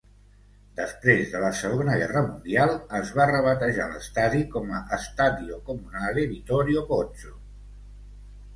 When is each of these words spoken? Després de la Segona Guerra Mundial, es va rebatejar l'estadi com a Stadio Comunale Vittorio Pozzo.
Després 0.77 1.27
de 1.33 1.41
la 1.43 1.51
Segona 1.59 1.97
Guerra 1.99 2.23
Mundial, 2.29 2.73
es 3.01 3.11
va 3.19 3.27
rebatejar 3.33 3.87
l'estadi 3.93 4.41
com 4.57 4.73
a 4.81 5.01
Stadio 5.05 5.61
Comunale 5.71 6.27
Vittorio 6.35 6.87
Pozzo. 6.91 7.39